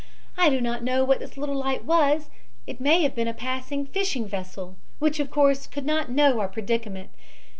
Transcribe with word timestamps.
I 0.35 0.49
do 0.49 0.59
not 0.61 0.83
know 0.83 1.03
what 1.03 1.19
this 1.19 1.37
little 1.37 1.53
light 1.53 1.85
was. 1.85 2.31
It 2.65 2.81
may 2.81 3.03
have 3.03 3.13
been 3.13 3.27
a 3.27 3.35
passing 3.35 3.85
fishing 3.85 4.27
vessel, 4.27 4.75
which, 4.97 5.19
of 5.19 5.29
course 5.29 5.67
could 5.67 5.85
not 5.85 6.09
know 6.09 6.39
our 6.39 6.47
predicament. 6.47 7.11